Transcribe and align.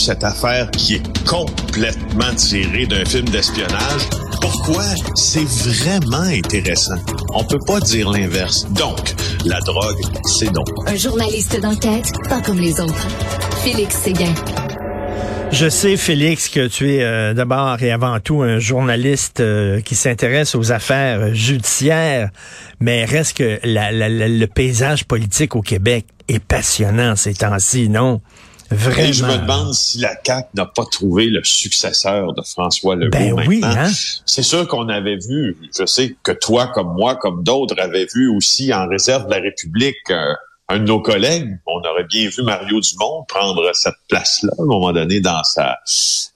cette 0.00 0.24
affaire 0.24 0.70
qui 0.70 0.94
est 0.94 1.26
complètement 1.26 2.34
tirée 2.34 2.86
d'un 2.86 3.04
film 3.04 3.28
d'espionnage. 3.28 4.08
Pourquoi? 4.40 4.84
C'est 5.14 5.44
vraiment 5.44 6.22
intéressant? 6.22 6.96
On 7.34 7.44
peut 7.44 7.58
pas 7.66 7.80
dire 7.80 8.10
l'inverse. 8.10 8.66
Donc, 8.72 9.14
la 9.44 9.60
drogue, 9.60 10.00
c'est 10.24 10.50
donc. 10.52 10.66
Un 10.86 10.96
journaliste 10.96 11.60
d'enquête, 11.60 12.10
pas 12.28 12.40
comme 12.40 12.58
les 12.58 12.80
autres. 12.80 13.06
Félix 13.62 13.96
Séguin. 13.96 14.34
Je 15.52 15.68
sais, 15.68 15.96
Félix, 15.96 16.48
que 16.48 16.68
tu 16.68 16.94
es 16.94 17.02
euh, 17.02 17.34
d'abord 17.34 17.82
et 17.82 17.90
avant 17.90 18.20
tout 18.20 18.40
un 18.42 18.58
journaliste 18.58 19.40
euh, 19.40 19.80
qui 19.80 19.96
s'intéresse 19.96 20.54
aux 20.54 20.72
affaires 20.72 21.34
judiciaires, 21.34 22.30
mais 22.78 23.04
reste 23.04 23.36
que 23.36 23.58
le 23.64 24.46
paysage 24.46 25.04
politique 25.04 25.56
au 25.56 25.60
Québec 25.60 26.06
est 26.28 26.38
passionnant 26.38 27.16
ces 27.16 27.34
temps-ci, 27.34 27.88
non? 27.88 28.20
Vraiment. 28.70 29.08
Et 29.08 29.12
je 29.12 29.24
me 29.24 29.36
demande 29.36 29.74
si 29.74 29.98
la 29.98 30.14
CAQ 30.24 30.48
n'a 30.54 30.66
pas 30.66 30.84
trouvé 30.84 31.26
le 31.26 31.42
successeur 31.42 32.32
de 32.32 32.42
François 32.42 32.94
Legault 32.94 33.10
ben 33.10 33.34
Oui, 33.46 33.60
hein? 33.64 33.90
C'est 34.26 34.44
sûr 34.44 34.68
qu'on 34.68 34.88
avait 34.88 35.18
vu, 35.18 35.56
je 35.76 35.84
sais 35.86 36.16
que 36.22 36.32
toi 36.32 36.68
comme 36.68 36.94
moi, 36.94 37.16
comme 37.16 37.42
d'autres, 37.42 37.80
avaient 37.80 38.06
vu 38.14 38.28
aussi 38.28 38.72
en 38.72 38.88
réserve 38.88 39.26
de 39.26 39.30
la 39.32 39.40
République 39.40 39.96
euh, 40.10 40.34
un 40.70 40.78
de 40.78 40.84
nos 40.84 41.00
collègues, 41.00 41.58
on 41.66 41.80
aurait 41.80 42.04
bien 42.04 42.28
vu 42.28 42.44
Mario 42.44 42.80
Dumont 42.80 43.24
prendre 43.26 43.68
cette 43.74 43.96
place-là 44.08 44.52
à 44.56 44.62
un 44.62 44.66
moment 44.66 44.92
donné 44.92 45.20
dans 45.20 45.42
sa 45.42 45.78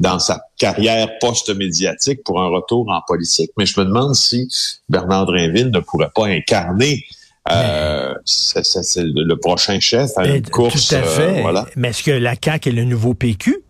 dans 0.00 0.18
sa 0.18 0.42
carrière 0.58 1.08
post-médiatique 1.20 2.24
pour 2.24 2.42
un 2.42 2.48
retour 2.48 2.90
en 2.90 3.00
politique. 3.06 3.52
Mais 3.56 3.64
je 3.64 3.78
me 3.78 3.86
demande 3.86 4.16
si 4.16 4.48
Bernard 4.88 5.26
Drinville 5.26 5.70
ne 5.70 5.78
pourrait 5.78 6.10
pas 6.12 6.26
incarner 6.26 7.04
euh, 7.50 8.14
c'est 8.24 9.02
le 9.02 9.34
prochain 9.34 9.78
chef 9.80 10.10
à 10.16 10.26
une 10.26 10.42
course. 10.42 10.88
Tout 10.88 10.94
à 10.94 11.02
fait. 11.02 11.42
voilà. 11.42 11.66
Mais 11.76 11.88
est-ce 11.88 12.02
que 12.02 12.10
la 12.10 12.34
CAQ 12.42 12.70
est 12.70 12.72
le 12.72 12.84
nouveau 12.84 13.14
PQ? 13.14 13.62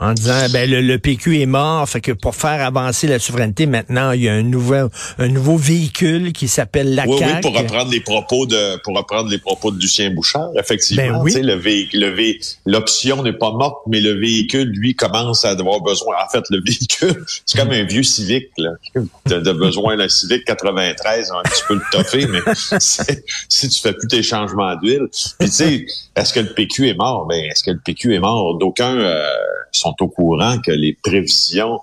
En 0.00 0.14
disant 0.14 0.48
ben 0.50 0.68
le, 0.68 0.98
PQ 0.98 1.40
est 1.40 1.46
mort, 1.46 1.86
fait 1.88 2.00
que 2.00 2.12
pour 2.12 2.34
faire 2.34 2.64
avancer 2.64 3.06
la 3.06 3.18
souveraineté 3.18 3.66
maintenant, 3.66 4.12
il 4.12 4.22
y 4.22 4.28
a 4.28 4.32
un 4.32 4.42
nouveau 4.42 4.88
un 5.18 5.28
nouveau 5.28 5.56
véhicule 5.56 6.32
qui 6.32 6.48
s'appelle 6.48 6.94
la 6.94 7.06
oui, 7.06 7.18
Oui, 7.20 7.40
pour 7.42 7.56
reprendre 7.56 7.90
les 7.90 8.00
propos 8.00 8.46
de 8.46 8.80
pour 8.82 8.96
reprendre 8.96 9.28
les 9.30 9.38
propos 9.38 9.70
de 9.70 9.78
Lucien 9.78 10.10
Bouchard, 10.10 10.48
effectivement, 10.58 11.22
ben 11.22 11.46
le 11.46 11.54
véhicule 11.54 12.40
l'option 12.64 13.22
n'est 13.22 13.34
pas 13.34 13.52
morte, 13.52 13.82
mais 13.86 14.00
le 14.00 14.18
véhicule 14.18 14.70
lui 14.70 14.94
commence 14.94 15.44
à 15.44 15.50
avoir 15.50 15.80
besoin 15.80 16.16
en 16.24 16.28
fait 16.30 16.44
le 16.48 16.62
véhicule, 16.66 17.24
c'est 17.44 17.58
comme 17.58 17.70
un 17.70 17.84
vieux 17.84 18.02
Civic 18.02 18.48
là, 18.56 18.70
de, 19.26 19.52
besoin 19.52 19.96
d'un 19.96 20.08
Civic 20.08 20.44
93, 20.46 21.30
un 21.30 21.42
petit 21.42 21.62
peu 21.68 21.74
le 21.74 21.82
toffer 21.92 22.26
mais 22.26 22.40
si 23.48 23.68
tu 23.68 23.80
fais 23.80 23.92
plus 23.92 24.08
tes 24.08 24.22
changements 24.22 24.74
d'huile, 24.76 25.08
puis 25.38 25.48
tu 25.48 25.54
sais, 25.54 25.86
est-ce 26.16 26.32
que 26.32 26.40
le 26.40 26.54
PQ 26.54 26.88
est 26.88 26.94
mort? 26.94 27.26
Ben 27.26 27.44
est-ce 27.50 27.62
que 27.62 27.70
le 27.70 27.80
PQ 27.84 28.14
est 28.14 28.20
mort? 28.20 28.56
D'aucuns 28.56 28.96
euh, 28.96 29.26
sont 29.72 29.89
au 30.00 30.08
courant 30.08 30.58
que 30.58 30.70
les 30.70 30.96
prévisions 31.02 31.80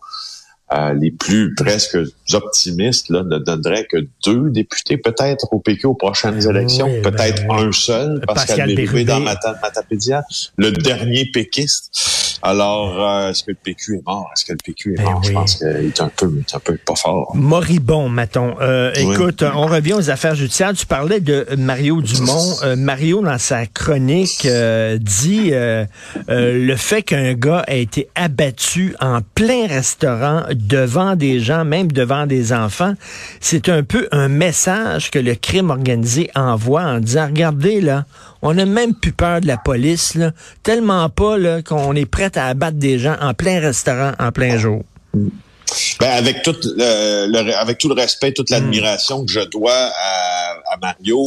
euh, 0.74 0.94
les 0.94 1.12
plus 1.12 1.56
presque 1.56 1.98
optimistes 2.34 3.08
là, 3.08 3.24
ne 3.24 3.38
donneraient 3.38 3.88
que 3.90 4.06
deux 4.26 4.50
députés 4.50 4.98
peut-être 4.98 5.48
au 5.54 5.60
PQ 5.60 5.88
aux 5.88 5.94
prochaines 5.94 6.46
élections, 6.46 6.90
peut-être 7.04 7.48
ben, 7.48 7.68
un 7.68 7.72
seul, 7.72 8.20
Pascal, 8.28 8.76
Pascal 8.76 9.06
dans 9.06 9.22
Matapédia, 9.22 10.26
le 10.58 10.72
dernier 10.72 11.24
péquiste. 11.32 12.27
Alors, 12.42 13.02
euh, 13.02 13.30
est-ce 13.30 13.44
que 13.44 13.52
le 13.52 13.58
PQ 13.62 13.96
est 13.96 14.06
mort? 14.06 14.30
Est-ce 14.34 14.46
que 14.46 14.52
le 14.52 14.58
PQ 14.58 14.94
est 14.94 14.98
ben 14.98 15.04
mort? 15.04 15.24
Je 15.24 15.32
pense 15.32 15.56
qu'il 15.56 15.68
est 15.68 16.02
un 16.02 16.10
peu, 16.10 16.32
un 16.54 16.60
peu 16.60 16.78
pas 16.78 16.96
fort. 16.96 17.32
Moribond, 17.36 18.10
mettons. 18.10 18.56
Euh, 18.62 18.94
écoute, 18.96 19.44
on 19.44 19.66
revient 19.66 19.94
aux 19.94 20.10
affaires 20.10 20.36
judiciaires. 20.36 20.74
Tu 20.74 20.86
parlais 20.86 21.20
de 21.20 21.46
Mario 21.58 22.02
Dumont. 22.02 22.56
Euh, 22.64 22.76
Mario, 22.76 23.22
dans 23.22 23.38
sa 23.38 23.66
chronique, 23.66 24.48
dit 25.00 25.52
le 26.28 26.76
fait 26.76 27.04
qu'un 27.04 27.34
gars 27.34 27.64
a 27.68 27.76
été 27.76 28.10
abattu 28.16 28.96
en 29.00 29.20
plein 29.36 29.68
restaurant 29.68 30.44
devant 30.52 31.16
des 31.16 31.40
gens, 31.40 31.66
même 31.66 31.92
devant 31.92 32.26
des 32.26 32.54
enfants, 32.54 32.94
c'est 33.40 33.70
un 33.70 33.84
peu 33.84 34.08
un 34.12 34.28
message 34.28 35.12
que 35.12 35.20
le 35.20 35.36
crime 35.36 35.70
organisé 35.70 36.30
envoie 36.36 36.84
en 36.84 37.00
disant, 37.00 37.28
regardez 37.28 37.82
là, 37.82 38.06
on 38.48 38.54
n'a 38.54 38.66
même 38.66 38.94
plus 38.94 39.12
peur 39.12 39.42
de 39.42 39.48
la 39.48 39.58
police, 39.58 40.16
là, 40.16 40.32
tellement 40.64 41.10
pas 41.10 41.36
qu'on 41.64 41.94
est 41.96 42.06
prêt 42.06 42.32
à 42.38 42.48
abattre 42.48 42.78
des 42.78 42.98
gens 42.98 43.18
en 43.20 43.34
plein 43.34 43.60
restaurant, 43.60 44.14
en 44.20 44.32
plein 44.32 44.58
jour. 44.58 44.84
Ben, 46.00 46.12
avec 46.12 46.44
tout 46.44 46.56
le, 46.64 47.54
avec 47.60 47.78
tout 47.78 47.90
le 47.90 47.96
respect, 47.96 48.32
toute 48.32 48.50
l'admiration 48.50 49.26
que 49.26 49.32
je 49.34 49.42
dois 49.42 49.74
à, 49.74 50.67
à 50.72 50.78
Mario, 50.78 51.24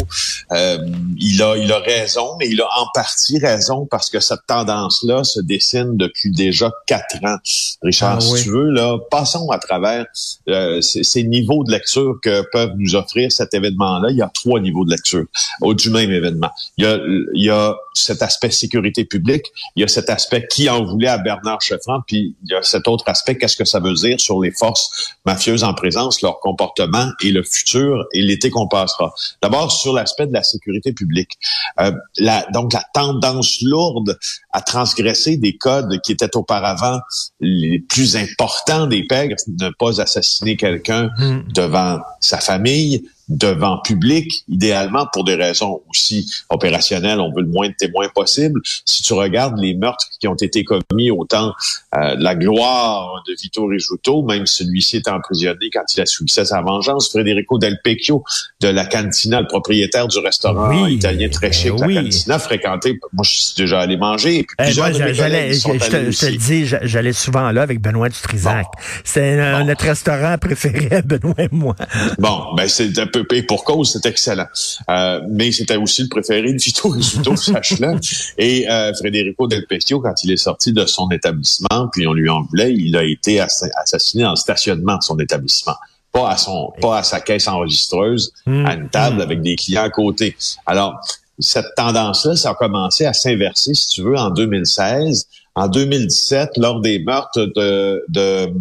euh, 0.53 0.79
il 1.19 1.43
a 1.43 1.57
il 1.57 1.73
a 1.73 1.79
raison, 1.79 2.37
mais 2.39 2.49
il 2.49 2.61
a 2.61 2.69
en 2.79 2.87
partie 2.95 3.39
raison 3.39 3.87
parce 3.91 4.11
que 4.11 4.21
cette 4.21 4.47
tendance-là 4.47 5.25
se 5.25 5.41
dessine 5.41 5.97
depuis 5.97 6.31
déjà 6.31 6.71
quatre 6.87 7.17
ans. 7.25 7.37
Richard, 7.83 8.19
ah 8.19 8.21
si 8.21 8.45
tu 8.45 8.51
veux, 8.51 8.71
là, 8.71 8.99
passons 9.11 9.51
à 9.51 9.59
travers 9.59 10.07
euh, 10.49 10.81
ces, 10.81 11.23
niveaux 11.25 11.65
de 11.65 11.71
lecture 11.71 12.19
que 12.23 12.43
peuvent 12.53 12.75
nous 12.77 12.95
offrir 12.95 13.31
cet 13.31 13.55
événement-là. 13.55 14.11
Il 14.11 14.17
y 14.17 14.23
a 14.23 14.31
trois 14.33 14.61
niveaux 14.61 14.85
de 14.85 14.91
lecture 14.91 15.25
au 15.61 15.75
du 15.75 15.91
même 15.91 16.11
événement. 16.11 16.51
Il 16.77 16.85
y 16.85 16.87
a 16.87 16.99
il 17.35 17.45
y 17.45 17.51
a 17.51 17.77
cet 17.95 18.23
aspect 18.23 18.51
sécurité 18.51 19.05
publique, 19.05 19.47
il 19.77 19.81
y 19.81 19.85
a 19.85 19.89
cet 19.89 20.11
aspect 20.11 20.47
qui 20.51 20.69
en 20.69 20.85
voulait 20.85 21.09
à 21.09 21.19
Bernard 21.19 21.61
Cheffran, 21.61 22.01
puis 22.07 22.37
il 22.45 22.51
y 22.51 22.55
a 22.55 22.63
cet 22.63 22.89
autre 22.89 23.05
aspect, 23.09 23.37
qu'est-ce 23.37 23.57
que 23.57 23.65
ça 23.65 23.81
veut 23.81 23.95
dire 23.95 24.21
sur 24.21 24.41
les 24.41 24.53
forces 24.53 25.15
mafieuses 25.25 25.65
en 25.65 25.75
présence, 25.75 26.23
leur 26.23 26.41
comportement 26.41 27.09
et 27.23 27.31
le 27.31 27.43
futur 27.43 28.07
et 28.13 28.23
l'été 28.23 28.51
qu'on 28.51 28.69
passera. 28.69 29.13
D'abord, 29.43 29.73
sur 29.73 29.93
l'aspect 29.93 30.27
de 30.27 30.33
la 30.33 30.43
sécurité 30.43 30.93
publique. 30.93 31.39
Euh, 31.81 31.93
la, 32.19 32.47
donc, 32.53 32.73
la 32.73 32.85
tendance 32.95 33.61
lourde 33.63 34.19
à 34.53 34.61
transgresser 34.61 35.37
des 35.37 35.57
codes 35.57 36.01
qui 36.03 36.13
étaient 36.13 36.37
auparavant 36.37 37.01
les 37.41 37.81
plus 37.81 38.17
importants 38.17 38.87
des 38.87 39.05
pègres, 39.07 39.37
ne 39.47 39.71
pas 39.79 40.01
assassiner 40.01 40.57
quelqu'un 40.57 41.11
hmm. 41.19 41.53
devant 41.53 42.01
sa 42.21 42.39
famille, 42.39 43.09
devant 43.31 43.79
public, 43.79 44.45
idéalement 44.49 45.07
pour 45.13 45.25
des 45.25 45.37
raisons 45.37 45.81
aussi 45.89 46.31
opérationnelles, 46.49 47.21
on 47.21 47.33
veut 47.33 47.43
le 47.43 47.49
moins 47.49 47.69
de 47.69 47.75
témoins 47.79 48.09
possible. 48.09 48.61
Si 48.85 49.03
tu 49.03 49.13
regardes 49.13 49.59
les 49.59 49.75
meurtres 49.75 50.07
qui 50.19 50.27
ont 50.27 50.35
été 50.35 50.65
commis 50.65 51.11
au 51.11 51.25
temps 51.25 51.55
euh, 51.95 52.17
de 52.17 52.23
la 52.23 52.35
gloire 52.35 53.23
de 53.27 53.35
Vito 53.41 53.67
Rizzuto, 53.67 54.23
même 54.23 54.47
celui-ci 54.47 54.97
est 54.97 55.09
emprisonné 55.09 55.71
quand 55.73 55.85
il 55.97 56.01
a 56.01 56.07
subissé 56.07 56.45
sa 56.45 56.61
vengeance, 56.61 57.13
Federico 57.13 57.59
Del 57.59 57.79
Pecchio 57.83 58.25
de 58.61 58.69
la 58.69 58.85
Cantina, 58.85 59.41
le 59.41 59.47
propriétaire 59.47 60.09
du 60.09 60.19
restaurant 60.19 60.87
italien 60.87 61.29
très 61.29 61.53
chic, 61.53 61.73
la 61.79 62.03
Cantina, 62.03 62.39
fréquenté, 62.39 62.99
moi 63.13 63.25
je 63.25 63.31
suis 63.31 63.55
déjà 63.57 63.81
allé 63.81 63.97
manger. 63.97 64.39
Et 64.39 64.43
puis 64.43 64.69
eh, 64.69 64.73
j'allais, 64.73 65.53
je, 65.53 65.63
te, 65.63 66.27
le 66.27 66.37
dis, 66.37 66.67
j'allais 66.67 67.13
souvent 67.13 67.53
là 67.53 67.63
avec 67.63 67.81
Benoît 67.81 68.09
Dutrisac. 68.09 68.67
C'est 69.05 69.63
notre 69.65 69.85
restaurant 69.85 70.37
préféré, 70.39 71.03
Benoît 71.03 71.35
et 71.39 71.49
moi. 71.53 71.77
Bon, 72.19 72.55
ben 72.57 72.69
c'est 72.69 72.99
un 72.99 73.07
peu 73.07 73.20
et 73.33 73.43
pour 73.43 73.65
cause, 73.65 73.93
c'est 73.93 74.09
excellent. 74.09 74.47
Euh, 74.89 75.21
mais 75.29 75.53
c'était 75.53 75.77
aussi 75.77 76.03
le 76.03 76.09
préféré 76.09 76.53
de 76.53 76.59
Vito 76.59 76.89
Rizzuto, 76.89 77.37
sache-le. 77.37 77.99
Et 78.39 78.69
euh, 78.69 78.93
Federico 79.01 79.47
Del 79.47 79.67
Pestio, 79.67 80.01
quand 80.01 80.15
il 80.25 80.31
est 80.31 80.37
sorti 80.37 80.73
de 80.73 80.87
son 80.87 81.11
établissement, 81.11 81.89
puis 81.93 82.07
on 82.07 82.13
lui 82.13 82.29
en 82.29 82.43
voulait, 82.43 82.73
il 82.73 82.97
a 82.97 83.05
été 83.05 83.41
assassiné 83.41 84.25
en 84.27 84.37
stationnement 84.37 84.97
de 84.97 85.03
son 85.03 85.19
établissement 85.19 85.77
pas 86.13 86.31
à 86.31 86.37
son 86.37 86.73
pas 86.81 86.99
à 86.99 87.03
sa 87.05 87.21
caisse 87.21 87.47
enregistreuse 87.47 88.33
mmh. 88.45 88.67
à 88.67 88.75
une 88.75 88.89
table 88.89 89.19
mmh. 89.19 89.21
avec 89.21 89.43
des 89.43 89.55
clients 89.55 89.85
à 89.85 89.91
côté. 89.91 90.37
Alors 90.67 91.01
cette 91.41 91.75
tendance-là, 91.77 92.37
ça 92.37 92.51
a 92.51 92.55
commencé 92.55 93.07
à 93.07 93.13
s'inverser, 93.13 93.75
si 93.75 93.89
tu 93.89 94.03
veux, 94.03 94.17
en 94.17 94.31
2016 94.31 95.27
en 95.55 95.69
2017 95.69 96.57
lors 96.57 96.81
des 96.81 96.99
meurtres 97.01 97.47
de, 97.55 98.53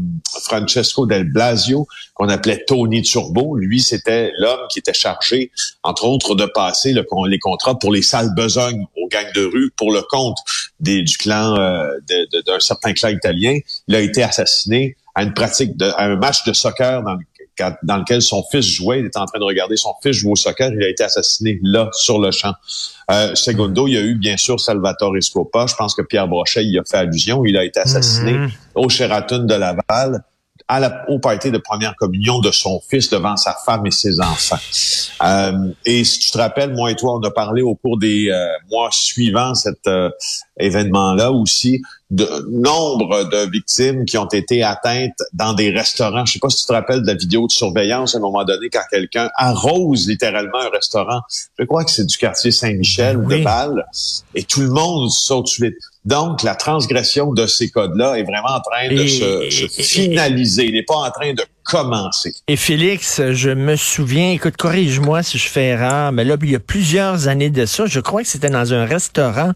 Francesco 0.43 1.05
Del 1.05 1.31
Blasio, 1.31 1.87
qu'on 2.13 2.29
appelait 2.29 2.63
Tony 2.65 3.01
Turbo. 3.01 3.55
Lui, 3.55 3.81
c'était 3.81 4.31
l'homme 4.37 4.61
qui 4.69 4.79
était 4.79 4.93
chargé, 4.93 5.51
entre 5.83 6.05
autres, 6.05 6.35
de 6.35 6.45
passer 6.45 6.93
le, 6.93 7.05
les 7.27 7.39
contrats 7.39 7.77
pour 7.77 7.91
les 7.91 8.01
salles 8.01 8.33
besognes 8.35 8.85
aux 8.97 9.07
gangs 9.07 9.31
de 9.35 9.45
rue 9.45 9.71
pour 9.75 9.91
le 9.91 10.01
compte 10.01 10.37
du 10.79 11.03
clan 11.17 11.55
euh, 11.57 11.87
d'un 12.45 12.59
certain 12.59 12.93
clan 12.93 13.09
italien. 13.09 13.59
Il 13.87 13.95
a 13.95 14.01
été 14.01 14.23
assassiné 14.23 14.95
à 15.15 15.23
une 15.23 15.33
pratique 15.33 15.77
de, 15.77 15.85
à 15.85 16.05
un 16.05 16.15
match 16.15 16.43
de 16.45 16.53
soccer 16.53 17.03
dans 17.03 17.17
dans 17.83 17.97
lequel 17.97 18.21
son 18.21 18.43
fils 18.51 18.65
jouait. 18.65 18.99
Il 18.99 19.05
était 19.05 19.19
en 19.19 19.25
train 19.25 19.39
de 19.39 19.43
regarder 19.43 19.75
son 19.75 19.93
fils 20.01 20.13
jouer 20.13 20.31
au 20.31 20.35
soccer. 20.35 20.71
Il 20.73 20.83
a 20.83 20.89
été 20.89 21.03
assassiné 21.03 21.59
là, 21.63 21.89
sur 21.93 22.19
le 22.19 22.31
champ. 22.31 22.53
Euh, 23.09 23.33
segundo, 23.33 23.87
il 23.87 23.93
y 23.93 23.97
a 23.97 24.01
eu 24.01 24.15
bien 24.15 24.37
sûr 24.37 24.59
Salvatore 24.59 25.15
Scopa. 25.21 25.65
Je 25.67 25.75
pense 25.75 25.95
que 25.95 26.01
Pierre 26.01 26.27
Brochet 26.27 26.63
y 26.65 26.77
a 26.77 26.83
fait 26.83 26.97
allusion. 26.97 27.43
Il 27.45 27.57
a 27.57 27.63
été 27.63 27.79
assassiné 27.79 28.33
mm-hmm. 28.33 28.51
au 28.75 28.89
Sheraton 28.89 29.45
de 29.45 29.55
Laval 29.55 30.23
à 30.69 30.79
la, 30.79 31.03
au 31.09 31.17
party 31.17 31.49
de 31.49 31.57
première 31.57 31.95
communion 31.95 32.39
de 32.39 32.51
son 32.51 32.79
fils 32.87 33.09
devant 33.09 33.35
sa 33.35 33.55
femme 33.65 33.87
et 33.87 33.91
ses 33.91 34.21
enfants. 34.21 34.59
Euh, 35.23 35.73
et 35.83 36.03
si 36.03 36.19
tu 36.19 36.31
te 36.31 36.37
rappelles, 36.37 36.73
moi 36.75 36.91
et 36.91 36.95
toi, 36.95 37.17
on 37.17 37.21
a 37.23 37.31
parlé 37.31 37.63
au 37.63 37.73
cours 37.73 37.97
des 37.97 38.29
euh, 38.29 38.47
mois 38.71 38.89
suivants 38.91 39.55
cet 39.55 39.87
euh, 39.87 40.11
événement-là 40.59 41.31
aussi 41.31 41.81
de 42.11 42.27
nombre 42.51 43.23
de 43.29 43.49
victimes 43.49 44.05
qui 44.05 44.17
ont 44.17 44.27
été 44.27 44.63
atteintes 44.63 45.19
dans 45.33 45.53
des 45.53 45.71
restaurants. 45.71 46.25
Je 46.25 46.33
sais 46.33 46.39
pas 46.39 46.49
si 46.49 46.61
tu 46.61 46.67
te 46.67 46.73
rappelles 46.73 47.01
de 47.01 47.07
la 47.07 47.15
vidéo 47.15 47.47
de 47.47 47.51
surveillance 47.51 48.13
à 48.13 48.19
un 48.19 48.21
moment 48.21 48.43
donné 48.43 48.69
quand 48.71 48.81
quelqu'un 48.91 49.29
arrose 49.35 50.07
littéralement 50.07 50.59
un 50.59 50.69
restaurant. 50.69 51.21
Je 51.57 51.65
crois 51.65 51.83
que 51.83 51.91
c'est 51.91 52.05
du 52.05 52.17
quartier 52.17 52.51
Saint-Michel 52.51 53.17
ou 53.17 53.27
de 53.27 53.43
Bâle 53.43 53.85
et 54.35 54.43
tout 54.43 54.61
le 54.61 54.69
monde 54.69 55.09
saute 55.09 55.47
suite. 55.47 55.77
Donc, 56.05 56.43
la 56.43 56.55
transgression 56.55 57.33
de 57.33 57.45
ces 57.45 57.69
codes-là 57.69 58.15
est 58.15 58.23
vraiment 58.23 58.55
en 58.55 58.61
train 58.61 58.87
de 58.89 59.05
se, 59.05 59.67
finaliser. 59.83 60.65
Il 60.65 60.73
n'est 60.73 60.83
pas 60.83 60.95
en 60.95 61.11
train 61.11 61.33
de 61.33 61.43
commencer. 61.63 62.33
Et 62.47 62.55
Félix, 62.55 63.21
je 63.31 63.49
me 63.49 63.75
souviens, 63.75 64.31
écoute, 64.31 64.55
corrige-moi 64.55 65.23
si 65.23 65.37
je 65.37 65.49
fais 65.49 65.67
erreur, 65.67 66.11
mais 66.13 66.23
là, 66.23 66.37
il 66.41 66.51
y 66.51 66.55
a 66.55 66.59
plusieurs 66.59 67.27
années 67.27 67.49
de 67.49 67.65
ça, 67.65 67.85
je 67.85 67.99
crois 67.99 68.23
que 68.23 68.29
c'était 68.29 68.49
dans 68.49 68.73
un 68.73 68.85
restaurant 68.85 69.51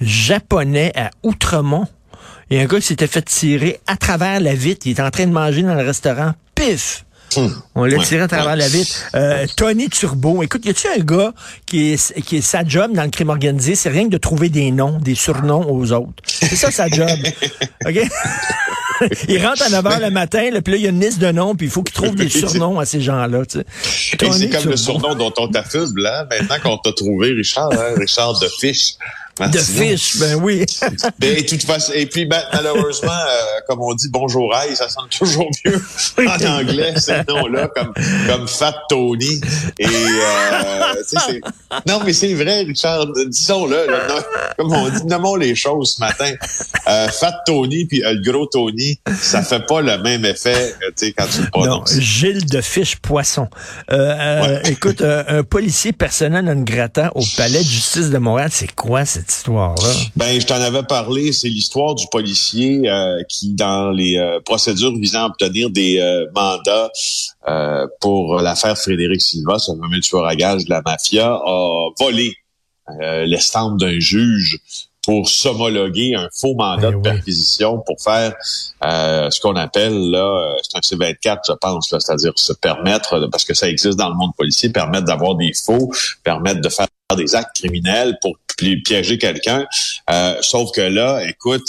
japonais 0.00 0.92
à 0.94 1.10
Outremont. 1.22 1.86
Il 2.50 2.58
y 2.58 2.60
a 2.60 2.62
un 2.62 2.66
gars 2.66 2.80
qui 2.80 2.86
s'était 2.86 3.06
fait 3.06 3.22
tirer 3.22 3.80
à 3.86 3.96
travers 3.96 4.40
la 4.40 4.54
vitre. 4.54 4.86
Il 4.86 4.92
était 4.92 5.02
en 5.02 5.10
train 5.10 5.26
de 5.26 5.32
manger 5.32 5.62
dans 5.62 5.74
le 5.74 5.84
restaurant. 5.84 6.32
Pif! 6.54 7.04
Hum. 7.36 7.54
On 7.74 7.84
l'a 7.84 8.02
tiré 8.04 8.22
à 8.22 8.28
travers 8.28 8.56
la 8.56 8.68
vitre. 8.68 8.96
Euh, 9.14 9.46
Tony 9.56 9.88
Turbo. 9.88 10.42
Écoute, 10.42 10.64
y 10.64 10.70
a-tu 10.70 10.86
un 10.88 11.02
gars 11.02 11.32
qui 11.66 11.92
est, 11.92 12.20
qui 12.22 12.38
est 12.38 12.40
sa 12.40 12.64
job 12.64 12.92
dans 12.92 13.04
le 13.04 13.10
crime 13.10 13.28
organisé, 13.28 13.74
c'est 13.74 13.90
rien 13.90 14.04
que 14.04 14.10
de 14.10 14.18
trouver 14.18 14.48
des 14.48 14.70
noms, 14.70 14.98
des 14.98 15.14
surnoms 15.14 15.70
aux 15.70 15.92
autres. 15.92 16.22
C'est 16.24 16.56
ça 16.56 16.70
sa 16.70 16.88
job. 16.88 17.18
OK? 17.86 18.08
il 19.28 19.44
rentre 19.44 19.62
à 19.62 19.68
9 19.68 19.84
h 19.84 20.00
le 20.00 20.10
matin, 20.10 20.50
là, 20.50 20.60
puis 20.60 20.72
là, 20.72 20.78
il 20.78 20.84
y 20.84 20.86
a 20.86 20.90
une 20.90 21.00
liste 21.00 21.18
de 21.18 21.30
noms, 21.30 21.54
puis 21.54 21.66
il 21.66 21.70
faut 21.70 21.82
qu'il 21.82 21.94
trouve 21.94 22.14
des 22.14 22.28
surnoms 22.28 22.78
à 22.78 22.84
ces 22.84 23.00
gens-là. 23.00 23.44
Tu 23.46 23.58
sais. 23.58 23.64
c'est 24.32 24.48
comme 24.50 24.70
le 24.70 24.76
surnom 24.76 25.14
dont 25.14 25.32
on 25.38 25.48
t'affuse, 25.48 25.94
là, 25.96 26.26
maintenant 26.30 26.56
qu'on 26.62 26.78
t'a 26.78 26.92
trouvé, 26.92 27.32
Richard, 27.32 27.72
hein, 27.72 27.94
Richard 27.96 28.38
de 28.40 28.48
Fiche. 28.60 28.94
De 29.46 29.58
fish, 29.58 30.18
ben 30.18 30.34
oui. 30.42 30.64
ben, 31.18 31.44
toute 31.44 31.62
façon, 31.62 31.92
et 31.94 32.06
puis 32.06 32.26
ben, 32.26 32.42
malheureusement, 32.52 33.10
euh, 33.12 33.60
comme 33.68 33.80
on 33.80 33.94
dit 33.94 34.08
bonjour 34.10 34.52
aïe, 34.54 34.74
ça 34.74 34.88
sonne 34.88 35.08
toujours 35.16 35.48
mieux 35.64 35.80
en 36.28 36.58
anglais, 36.58 36.94
ces 36.96 37.22
noms-là, 37.28 37.68
comme, 37.68 37.92
comme 38.26 38.48
Fat 38.48 38.74
Tony. 38.88 39.40
Et 39.78 39.86
euh, 39.86 40.94
non, 41.86 42.00
mais 42.04 42.12
c'est 42.12 42.34
vrai, 42.34 42.62
Richard, 42.62 43.06
disons-le, 43.28 43.86
comme 44.58 44.72
on 44.72 44.88
dit, 44.88 45.06
nommons 45.06 45.36
les 45.36 45.54
choses 45.54 45.94
ce 45.94 46.00
matin. 46.00 46.32
Euh, 46.88 47.08
Fat 47.08 47.42
Tony 47.46 47.84
puis 47.84 48.02
le 48.04 48.20
gros 48.20 48.46
Tony, 48.46 48.98
ça 49.20 49.42
fait 49.42 49.64
pas 49.66 49.80
le 49.80 49.98
même 49.98 50.24
effet 50.24 50.74
quand 51.16 51.26
tu 51.30 51.42
le 51.42 51.50
prononces. 51.50 51.94
Non, 51.94 52.00
Gilles 52.00 52.46
de 52.46 52.60
Fiche 52.60 52.96
Poisson. 52.96 53.48
Écoute, 54.64 55.02
un 55.02 55.42
policier 55.44 55.92
personnel 55.92 56.44
non 56.44 56.62
grata 56.62 57.12
au 57.14 57.22
palais 57.36 57.58
de 57.58 57.64
justice 57.68 58.10
de 58.10 58.18
Montréal, 58.18 58.50
c'est 58.52 58.74
quoi 58.74 59.04
cette 59.04 59.27
histoire-là? 59.30 59.88
Ben, 60.16 60.40
je 60.40 60.46
t'en 60.46 60.60
avais 60.60 60.82
parlé. 60.82 61.32
C'est 61.32 61.48
l'histoire 61.48 61.94
du 61.94 62.06
policier 62.10 62.88
euh, 62.88 63.22
qui, 63.28 63.52
dans 63.54 63.90
les 63.90 64.18
euh, 64.18 64.40
procédures 64.40 64.94
visant 64.96 65.24
à 65.24 65.26
obtenir 65.26 65.70
des 65.70 65.98
euh, 65.98 66.26
mandats 66.34 66.90
pour 68.00 68.40
l'affaire 68.40 68.76
Frédéric 68.76 69.22
Silva, 69.22 69.58
ce 69.58 69.72
fameux 69.72 70.00
tueur 70.00 70.26
à 70.26 70.36
gage 70.36 70.66
de 70.66 70.70
la 70.70 70.82
mafia, 70.84 71.32
a 71.32 71.88
volé 71.98 72.34
l'estampe 73.24 73.78
d'un 73.78 73.98
juge 73.98 74.58
pour 75.02 75.28
s'homologuer 75.28 76.14
un 76.14 76.28
faux 76.38 76.54
mandat 76.54 76.90
ben 76.90 76.98
de 76.98 77.02
perquisition 77.02 77.82
pour 77.86 77.96
faire 78.02 78.34
ce 78.82 79.40
qu'on 79.40 79.56
appelle 79.56 80.10
là, 80.10 80.54
c'est 80.62 80.76
un 80.76 80.80
C24, 80.80 81.38
je 81.48 81.52
pense, 81.54 81.88
c'est-à-dire 81.88 82.32
se 82.36 82.52
permettre, 82.52 83.28
parce 83.32 83.44
que 83.46 83.54
ça 83.54 83.68
existe 83.68 83.98
dans 83.98 84.10
le 84.10 84.14
monde 84.14 84.32
policier, 84.36 84.68
permettre 84.68 85.06
d'avoir 85.06 85.34
des 85.34 85.52
faux, 85.54 85.90
permettre 86.22 86.60
de 86.60 86.68
faire 86.68 86.88
des 87.16 87.34
actes 87.34 87.56
criminels 87.56 88.18
pour 88.20 88.36
piéger 88.56 89.18
quelqu'un. 89.18 89.66
Euh, 90.10 90.36
sauf 90.42 90.70
que 90.72 90.80
là, 90.80 91.22
écoute, 91.26 91.64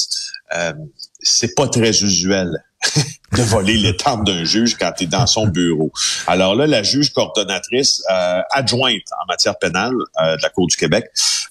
euh, 0.55 0.73
c'est 1.21 1.55
pas 1.55 1.67
très 1.67 1.91
usuel 2.03 2.51
de 3.37 3.41
voler 3.43 3.77
les 3.77 3.95
temps 3.95 4.17
d'un 4.17 4.43
juge 4.43 4.75
quand 4.75 4.91
tu 4.97 5.05
es 5.05 5.07
dans 5.07 5.27
son 5.27 5.47
bureau. 5.47 5.91
Alors 6.27 6.55
là, 6.55 6.67
la 6.67 6.83
juge 6.83 7.13
coordonnatrice 7.13 8.03
euh, 8.11 8.41
adjointe 8.51 9.03
en 9.21 9.25
matière 9.27 9.57
pénale 9.57 9.93
euh, 10.21 10.35
de 10.35 10.41
la 10.41 10.49
Cour 10.49 10.67
du 10.67 10.75
Québec, 10.75 11.05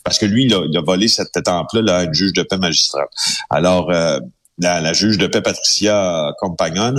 parce 0.04 0.18
que 0.18 0.26
lui, 0.26 0.44
il 0.44 0.54
a, 0.54 0.82
volé 0.82 1.08
cette 1.08 1.34
étampe-là 1.36 1.82
là, 1.82 1.96
à 1.98 2.04
une 2.04 2.14
juge 2.14 2.32
de 2.32 2.42
paix 2.42 2.58
magistrate. 2.58 3.08
Alors, 3.48 3.90
la, 3.90 4.80
la, 4.80 4.92
juge 4.92 5.18
de 5.18 5.26
paix 5.26 5.42
Patricia 5.42 6.32
Compagnon 6.38 6.94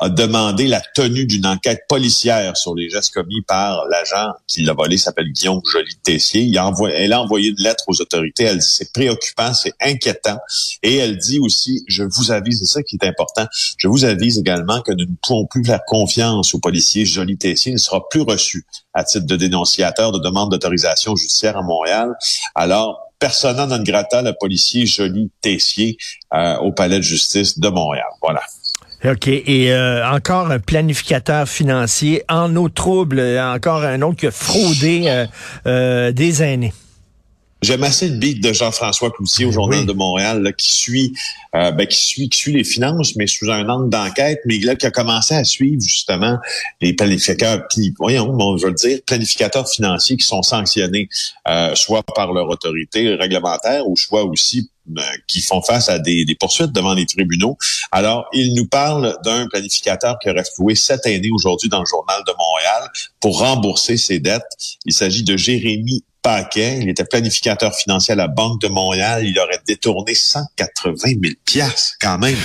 a 0.00 0.08
demandé 0.08 0.68
la 0.68 0.80
tenue 0.94 1.26
d'une 1.26 1.46
enquête 1.46 1.82
policière 1.88 2.56
sur 2.56 2.74
les 2.74 2.88
gestes 2.88 3.12
commis 3.12 3.42
par 3.42 3.84
l'agent 3.86 4.32
qui 4.46 4.62
l'a 4.62 4.72
volé, 4.72 4.96
s'appelle 4.96 5.32
Guillaume 5.32 5.60
Joly-Tessier. 5.64 6.42
Il 6.42 6.56
a 6.56 6.66
envoyé, 6.66 6.96
elle 6.96 7.12
a 7.12 7.20
envoyé 7.20 7.50
une 7.50 7.62
lettre 7.62 7.84
aux 7.88 8.00
autorités. 8.00 8.44
Elle 8.44 8.58
dit 8.58 8.66
c'est 8.66 8.92
préoccupant, 8.92 9.52
c'est 9.54 9.74
inquiétant. 9.80 10.38
Et 10.82 10.96
elle 10.96 11.18
dit 11.18 11.40
aussi, 11.40 11.84
je 11.88 12.04
vous 12.04 12.30
avise, 12.30 12.60
c'est 12.60 12.72
ça 12.72 12.82
qui 12.82 12.96
est 13.00 13.06
important, 13.06 13.46
je 13.76 13.88
vous 13.88 14.04
avise 14.04 14.38
également 14.38 14.80
que 14.82 14.92
nous 14.92 15.04
ne 15.04 15.16
pouvons 15.22 15.46
plus 15.46 15.64
faire 15.64 15.80
confiance 15.86 16.54
au 16.54 16.60
policier 16.60 17.04
Joly-Tessier. 17.04 17.72
Il 17.72 17.74
ne 17.74 17.80
sera 17.80 18.08
plus 18.08 18.22
reçu 18.22 18.64
à 18.94 19.04
titre 19.04 19.26
de 19.26 19.36
dénonciateur 19.36 20.12
de 20.12 20.18
demande 20.18 20.50
d'autorisation 20.50 21.16
judiciaire 21.16 21.56
à 21.56 21.62
Montréal. 21.62 22.14
Alors, 22.54 23.08
persona 23.18 23.66
non 23.66 23.82
grata, 23.82 24.22
le 24.22 24.32
policier 24.38 24.86
Joly 24.86 25.30
Tessier 25.40 25.96
euh, 26.34 26.56
au 26.58 26.72
palais 26.72 26.98
de 26.98 27.02
justice 27.02 27.58
de 27.58 27.68
Montréal. 27.68 28.06
Voilà. 28.22 28.40
OK. 29.04 29.28
Et 29.28 29.72
euh, 29.72 30.08
encore 30.08 30.50
un 30.50 30.58
planificateur 30.58 31.48
financier 31.48 32.24
en 32.28 32.54
eau 32.56 32.68
trouble, 32.68 33.20
encore 33.20 33.84
un 33.84 34.02
autre 34.02 34.16
qui 34.16 34.26
a 34.26 34.30
fraudé 34.30 35.04
euh, 35.06 35.26
euh, 35.66 36.12
des 36.12 36.42
aînés. 36.42 36.72
J'aime 37.60 37.82
assez 37.82 38.08
le 38.08 38.16
beat 38.16 38.42
de 38.42 38.52
Jean-François 38.52 39.10
Cloutier 39.10 39.44
au 39.44 39.52
Journal 39.52 39.84
de 39.84 39.92
Montréal 39.92 40.42
là, 40.42 40.52
qui 40.52 40.72
suit 40.72 41.12
ben, 41.52 41.86
qui 41.86 41.98
suit 41.98 42.28
qui 42.28 42.38
suit 42.38 42.52
les 42.52 42.64
finances, 42.64 43.16
mais 43.16 43.26
sous 43.26 43.50
un 43.50 43.68
angle 43.68 43.90
d'enquête, 43.90 44.40
mais 44.46 44.58
là 44.58 44.76
qui 44.76 44.86
a 44.86 44.90
commencé 44.90 45.34
à 45.34 45.44
suivre 45.44 45.80
justement 45.82 46.38
les 46.80 46.92
planificateurs, 46.92 47.66
puis 47.68 47.94
voyons, 47.98 48.32
bon, 48.32 48.56
je 48.58 48.66
veux 48.66 48.74
dire, 48.74 49.00
planificateurs 49.04 49.68
financiers 49.68 50.16
qui 50.16 50.26
sont 50.26 50.42
sanctionnés 50.42 51.08
soit 51.74 52.04
par 52.14 52.32
leur 52.32 52.48
autorité 52.48 53.14
réglementaire 53.14 53.88
ou 53.88 53.96
soit 53.96 54.24
aussi 54.24 54.70
ben, 54.88 55.02
qui 55.26 55.42
font 55.42 55.60
face 55.60 55.90
à 55.90 55.98
des, 55.98 56.24
poursuites 56.40 56.72
devant 56.72 56.94
les 56.94 57.04
tribunaux. 57.04 57.58
Alors, 57.92 58.26
il 58.32 58.54
nous 58.54 58.66
parle 58.66 59.16
d'un 59.22 59.46
planificateur 59.48 60.18
qui 60.18 60.30
aurait 60.30 60.44
floué 60.56 60.74
sept 60.74 61.04
années 61.06 61.30
aujourd'hui 61.30 61.68
dans 61.68 61.80
le 61.80 61.86
journal 61.86 62.22
de 62.26 62.32
Montréal 62.32 62.90
pour 63.20 63.40
rembourser 63.40 63.98
ses 63.98 64.18
dettes. 64.18 64.44
Il 64.86 64.94
s'agit 64.94 65.24
de 65.24 65.36
Jérémy 65.36 66.04
Il 66.56 66.88
était 66.88 67.04
planificateur 67.04 67.74
financier 67.74 68.12
à 68.12 68.16
la 68.16 68.28
Banque 68.28 68.60
de 68.60 68.68
Montréal. 68.68 69.24
Il 69.24 69.38
aurait 69.38 69.60
détourné 69.66 70.14
180 70.14 70.94
000 71.04 71.34
piastres 71.44 71.96
quand 72.00 72.18
même 72.18 72.36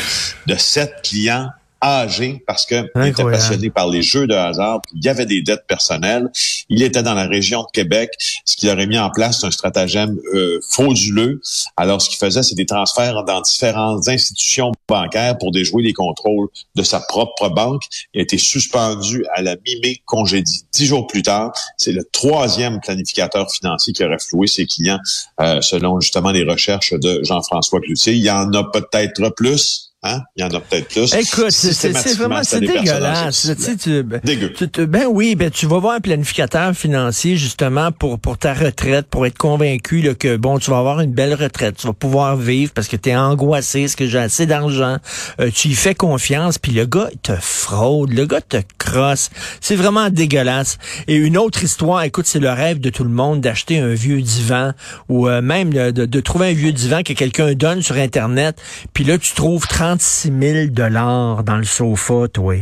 de 0.47 0.56
sept 0.56 0.94
clients 1.03 1.50
âgé 1.83 2.44
parce 2.47 2.65
que 2.65 2.89
il 2.95 3.07
était 3.07 3.24
passionné 3.24 3.69
par 3.69 3.89
les 3.89 4.01
jeux 4.01 4.25
de 4.25 4.33
hasard. 4.33 4.81
Il 4.95 5.03
y 5.03 5.09
avait 5.09 5.25
des 5.25 5.41
dettes 5.41 5.68
personnelles. 5.68 6.30
Il 6.69 6.81
était 6.81 7.03
dans 7.03 7.13
la 7.13 7.27
région 7.27 7.62
de 7.62 7.68
Québec. 7.74 8.12
Ce 8.45 8.56
qu'il 8.56 8.69
aurait 8.69 8.88
mis 8.88 8.97
en 8.97 9.09
place, 9.09 9.41
c'est 9.41 9.47
un 9.47 9.51
stratagème 9.51 10.18
euh, 10.33 10.59
frauduleux. 10.69 11.41
Alors, 11.75 12.01
ce 12.01 12.09
qu'il 12.09 12.18
faisait, 12.18 12.41
c'est 12.41 12.56
des 12.56 12.65
transferts 12.65 13.24
dans 13.25 13.41
différentes 13.41 14.07
institutions 14.07 14.71
bancaires 14.88 15.37
pour 15.37 15.52
déjouer 15.52 15.83
les 15.83 15.94
contrôles 15.94 16.47
de 16.75 16.83
sa 16.83 17.02
propre 17.02 17.49
banque. 17.49 17.83
Il 18.13 18.19
a 18.19 18.23
été 18.23 18.37
suspendu 18.37 19.25
à 19.35 19.42
la 19.42 19.56
mi-mai, 19.56 20.02
congédié. 20.06 20.61
Dix 20.73 20.85
jours 20.85 21.07
plus 21.07 21.21
tard, 21.21 21.52
c'est 21.78 21.92
le 21.92 22.04
troisième 22.11 22.80
planificateur 22.80 23.52
financier 23.52 23.94
qui 23.94 24.04
aurait 24.04 24.19
floué 24.19 24.47
ses 24.47 24.66
clients, 24.66 24.99
euh, 25.42 25.61
selon 25.61 25.99
justement 25.99 26.31
les 26.31 26.44
recherches 26.44 26.94
de 26.94 27.21
Jean-François 27.23 27.81
Cloutier. 27.81 28.13
Il 28.13 28.21
y 28.23 28.31
en 28.31 28.52
a 28.54 28.63
peut-être 28.63 29.30
plus 29.35 29.82
Hein? 30.06 30.19
Il 30.36 30.42
y 30.42 30.44
en 30.44 30.50
a 30.50 30.60
peut-être 30.60 30.90
plus. 30.90 31.14
Écoute, 31.14 31.52
c'est 31.52 32.18
vraiment 32.18 32.44
c'est 32.44 32.60
dégueulasse. 32.60 33.50
Tu, 33.66 33.78
tu, 33.78 34.04
ben, 34.04 34.19
Tu, 34.22 34.86
ben 34.86 35.06
oui, 35.10 35.36
ben 35.36 35.50
tu 35.50 35.66
vas 35.66 35.80
voir 35.80 35.95
un 35.95 36.02
planificateur 36.02 36.74
financier 36.74 37.38
justement 37.38 37.94
pour 37.94 38.19
pour 38.19 38.38
ta 38.38 38.54
retraite, 38.54 39.07
pour 39.07 39.26
être 39.26 39.38
convaincu 39.38 40.02
là, 40.02 40.14
que 40.14 40.36
bon, 40.36 40.60
tu 40.60 40.72
vas 40.72 40.80
avoir 40.80 41.00
une 41.00 41.14
belle 41.14 41.33
retraite, 41.33 41.78
tu 41.78 41.88
vas 41.88 41.94
pouvoir 41.94 42.36
vivre 42.36 42.74
parce 42.74 42.90
que 42.90 42.98
tu 42.98 43.12
es 43.12 43.16
angoissé, 43.16 43.83
est-ce 43.83 43.95
que 43.95 44.06
j'ai 44.06 44.19
assez 44.19 44.45
d'argent. 44.45 44.98
Euh, 45.40 45.50
tu 45.54 45.69
y 45.69 45.74
fais 45.74 45.95
confiance, 45.95 46.57
puis 46.57 46.74
le 46.74 46.86
gars 46.86 47.10
te 47.22 47.33
fraude, 47.40 48.12
le 48.12 48.26
gars 48.26 48.42
te 48.42 48.57
crosse. 48.78 49.30
C'est 49.62 49.78
vraiment 49.78 50.10
dégueulasse. 50.10 50.80
Et 51.07 51.16
une 51.16 51.38
autre 51.38 51.64
histoire, 51.64 52.04
écoute, 52.04 52.26
c'est 52.26 52.40
le 52.40 52.52
rêve 52.52 52.81
de 52.81 52.90
tout 52.90 53.06
le 53.06 53.10
monde 53.10 53.40
d'acheter 53.40 53.80
un 53.80 53.94
vieux 53.94 54.22
divan 54.22 54.74
ou 55.07 55.30
euh, 55.30 55.42
même 55.42 55.74
de, 55.74 55.92
de, 55.92 56.19
trouver 56.19 56.50
un 56.50 56.54
vieux 56.54 56.74
divan 56.74 57.04
que 57.04 57.14
quelqu'un 57.14 57.54
donne 57.54 57.81
sur 57.81 57.95
internet, 57.95 58.62
puis 58.94 59.06
là 59.06 59.18
tu 59.18 59.33
trouves 59.33 59.66
30 59.68 59.93
36 59.97 60.31
000 60.40 60.68
dollars 60.71 61.44
dans 61.44 61.57
le 61.57 61.66
sofa, 61.66 62.28
toi. 62.31 62.56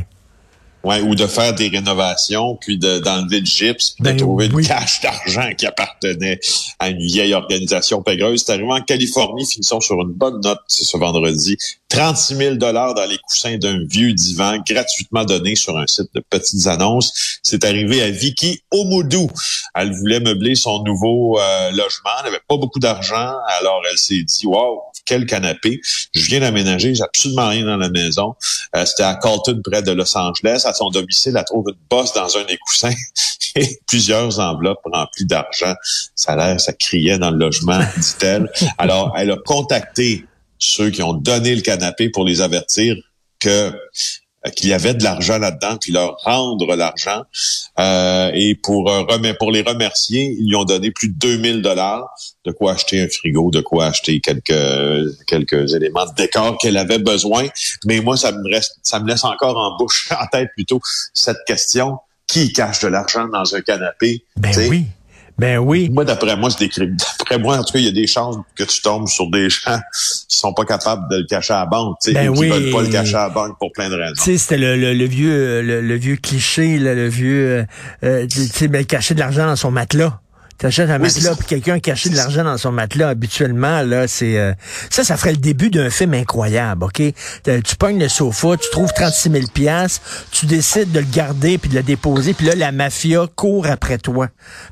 Ouais, 0.84 1.00
ou 1.02 1.16
de 1.16 1.28
faire 1.28 1.54
des 1.54 1.68
rénovations, 1.70 2.58
puis 2.60 2.78
d'enlever 2.78 3.40
le 3.40 3.46
gypse, 3.46 3.92
puis 3.92 4.04
de 4.04 4.10
ben 4.10 4.18
trouver 4.18 4.48
une 4.48 4.66
cache 4.66 5.00
d'argent 5.02 5.50
qui 5.56 5.66
appartenait 5.68 6.40
à 6.80 6.90
une 6.90 7.00
vieille 7.00 7.34
organisation 7.34 8.02
pégueuse. 8.02 8.44
C'est 8.44 8.52
arrivé 8.52 8.72
en 8.72 8.82
Californie, 8.82 9.46
finissons 9.46 9.80
sur 9.80 10.02
une 10.02 10.12
bonne 10.12 10.42
note 10.42 10.60
ce 10.68 10.98
vendredi. 10.98 11.56
36 11.92 12.36
000 12.38 12.56
dollars 12.56 12.94
dans 12.94 13.06
les 13.06 13.18
coussins 13.18 13.58
d'un 13.58 13.84
vieux 13.86 14.14
divan 14.14 14.58
gratuitement 14.66 15.26
donné 15.26 15.56
sur 15.56 15.78
un 15.78 15.86
site 15.88 16.08
de 16.16 16.22
petites 16.22 16.66
annonces. 16.68 17.40
C'est 17.44 17.66
arrivé 17.66 18.02
à 18.02 18.10
Vicky 18.10 18.62
Omoudou. 18.72 19.30
Elle 19.76 19.92
voulait 19.92 20.22
meubler 20.22 20.56
son 20.56 20.84
nouveau 20.84 21.38
euh, 21.38 21.70
logement. 21.72 22.12
Elle 22.20 22.32
n'avait 22.32 22.44
pas 22.48 22.56
beaucoup 22.56 22.80
d'argent, 22.80 23.34
alors 23.60 23.82
elle 23.92 23.98
s'est 23.98 24.24
dit, 24.24 24.46
wow, 24.46 24.84
quel 25.06 25.26
canapé. 25.26 25.82
Je 26.14 26.26
viens 26.28 26.40
d'aménager, 26.40 26.96
j'ai 26.96 27.04
absolument 27.04 27.50
rien 27.50 27.66
dans 27.66 27.78
la 27.78 27.90
maison. 27.90 28.36
Euh, 28.74 28.86
c'était 28.86 29.04
à 29.04 29.16
Colton, 29.16 29.62
près 29.62 29.82
de 29.82 29.92
Los 29.92 30.18
Angeles. 30.18 30.64
à 30.64 30.74
son 30.74 30.92
domicile, 30.92 31.34
elle 31.36 31.44
trouve 31.44 31.66
une 31.68 31.88
bosse 31.90 32.14
dans 32.14 32.38
un 32.38 32.46
des 32.46 32.58
coussins 32.58 32.94
et 33.56 33.80
plusieurs 33.86 34.40
enveloppes 34.40 34.80
remplies 34.86 35.26
d'argent. 35.26 35.76
Ça 36.16 36.32
a 36.32 36.36
l'air, 36.38 36.62
ça 36.62 36.72
criait 36.72 37.20
dans 37.20 37.32
le 37.32 37.38
logement, 37.38 37.80
dit-elle. 37.98 38.50
Alors, 38.78 39.14
elle 39.18 39.32
a 39.32 39.38
contacté 39.46 40.26
ceux 40.62 40.90
qui 40.90 41.02
ont 41.04 41.14
donné 41.14 41.56
le 41.56 41.62
canapé 41.62 42.10
pour 42.10 42.24
les 42.24 42.42
avertir 42.42 42.96
que 43.40 43.72
euh, 44.46 44.50
qu'il 44.50 44.70
y 44.70 44.74
avait 44.74 44.96
de 44.96 45.04
l'argent 45.04 45.38
là-dedans, 45.38 45.78
puis 45.80 45.92
leur 45.92 46.18
rendre 46.24 46.76
l'argent. 46.76 47.22
Euh, 47.78 48.32
et 48.34 48.56
pour 48.56 48.92
euh, 48.92 49.34
pour 49.38 49.52
les 49.52 49.62
remercier, 49.62 50.36
ils 50.40 50.48
lui 50.48 50.56
ont 50.56 50.64
donné 50.64 50.90
plus 50.90 51.10
de 51.10 51.14
2000 51.14 51.62
dollars, 51.62 52.08
de 52.46 52.52
quoi 52.52 52.74
acheter 52.74 53.02
un 53.02 53.08
frigo, 53.08 53.52
de 53.52 53.62
quoi 53.62 53.88
acheter 53.88 54.20
quelques 54.20 55.26
quelques 55.28 55.74
éléments 55.76 56.06
de 56.06 56.16
décor 56.16 56.58
qu'elle 56.58 56.78
avait 56.78 57.00
besoin. 57.00 57.48
Mais 57.86 58.02
moi, 58.02 58.18
ça 58.18 58.32
me 58.32 58.50
reste, 58.50 58.78
ça 58.82 59.00
me 59.00 59.08
laisse 59.08 59.24
encore 59.24 59.58
en 59.58 59.78
bouche, 59.78 60.10
en 60.20 60.26
tête 60.26 60.50
plutôt 60.56 60.82
cette 61.14 61.44
question 61.46 62.00
qui 62.26 62.54
cache 62.54 62.80
de 62.80 62.88
l'argent 62.88 63.28
dans 63.28 63.56
un 63.56 63.62
canapé? 63.62 64.26
Ben 64.38 64.54
oui. 64.70 64.86
Ben 65.42 65.58
oui. 65.58 65.90
Moi, 65.92 66.06
d'après 66.06 66.38
moi, 66.38 66.52
c'est 66.52 66.70
D'après 67.18 67.40
moi, 67.40 67.58
en 67.58 67.64
tout 67.64 67.74
cas, 67.74 67.80
il 67.80 67.86
y 67.86 67.88
a 67.88 67.92
des 67.92 68.06
chances 68.06 68.36
que 68.56 68.64
tu 68.64 68.80
tombes 68.80 69.08
sur 69.08 69.28
des 69.32 69.50
gens 69.50 69.80
qui 69.92 70.38
sont 70.38 70.54
pas 70.54 70.66
capables 70.66 71.10
de 71.10 71.18
le 71.18 71.26
cacher 71.26 71.54
à 71.54 71.62
la 71.62 71.66
banque, 71.66 71.98
tu 72.00 72.12
sais, 72.12 72.14
ben 72.14 72.32
qui 72.32 72.48
veulent 72.48 72.72
pas 72.72 72.82
le 72.84 72.90
cacher 72.90 73.16
à 73.16 73.24
la 73.24 73.30
banque 73.30 73.58
pour 73.58 73.72
plein 73.72 73.90
de 73.90 73.96
raisons. 73.96 74.14
Tu 74.18 74.22
sais, 74.22 74.38
c'était 74.38 74.60
le, 74.60 74.76
le, 74.76 75.06
vieux 75.06 75.64
le, 75.64 75.96
vieux 75.96 76.18
cliché, 76.18 76.78
le 76.78 77.08
vieux, 77.08 77.48
euh, 77.48 77.66
euh 78.04 78.28
tu 78.28 78.42
sais, 78.42 78.68
ben, 78.68 78.86
cacher 78.86 79.16
de 79.16 79.20
l'argent 79.20 79.48
dans 79.48 79.56
son 79.56 79.72
matelas. 79.72 80.21
T'achètes 80.62 80.92
un 80.92 81.00
matelas 81.00 81.34
puis 81.34 81.48
quelqu'un 81.48 81.80
caché 81.80 82.12
de 82.12 82.16
l'argent 82.16 82.44
dans 82.44 82.56
son 82.56 82.72
matelas. 82.72 83.10
Habituellement, 83.10 83.82
là, 83.82 84.08
c'est 84.08 84.38
euh, 84.38 84.54
ça, 84.92 85.04
ça 85.04 85.18
ferait 85.18 85.32
le 85.32 85.38
début 85.38 85.72
d'un 85.72 85.90
film 85.90 86.14
incroyable, 86.14 86.84
ok? 86.84 87.02
Tu 87.64 87.76
pognes 87.80 88.00
le 88.00 88.08
sofa, 88.08 88.58
tu 88.58 88.70
trouves 88.70 88.94
36 88.94 89.32
000 89.32 89.46
pièces, 89.52 90.02
tu 90.30 90.46
décides 90.46 90.92
de 90.92 91.00
le 91.00 91.08
garder 91.12 91.58
puis 91.58 91.68
de 91.68 91.78
le 91.78 91.82
déposer, 91.82 92.36
puis 92.36 92.46
là 92.46 92.54
la 92.54 92.72
mafia 92.72 93.26
court 93.36 93.66
après 93.66 93.98
toi 93.98 94.28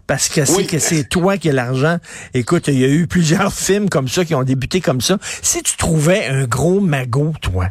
parce 0.05 0.29
que 0.29 0.45
c'est 0.45 0.65
que 0.65 0.77
c'est 0.77 1.05
toi 1.05 1.39
qui 1.39 1.49
as 1.49 1.53
l'argent. 1.53 1.97
Écoute, 2.35 2.67
il 2.67 2.77
y 2.77 2.83
a 2.83 2.87
eu 2.87 3.07
plusieurs 3.07 3.51
films 3.55 3.89
comme 3.89 4.07
ça 4.07 4.23
qui 4.25 4.35
ont 4.35 4.43
débuté 4.43 4.81
comme 4.81 5.01
ça. 5.01 5.17
Si 5.41 5.63
tu 5.63 5.75
trouvais 5.75 6.27
un 6.27 6.43
gros 6.43 6.81
magot, 6.81 7.33
toi, 7.41 7.69